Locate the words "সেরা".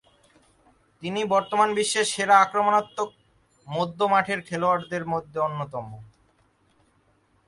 2.13-2.35